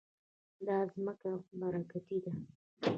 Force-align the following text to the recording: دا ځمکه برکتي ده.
دا 0.67 0.77
ځمکه 0.93 1.29
برکتي 1.59 2.17
ده. 2.23 2.33